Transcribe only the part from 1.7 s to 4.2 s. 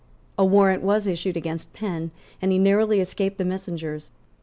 Penn; and he narrowly escaped the messengers.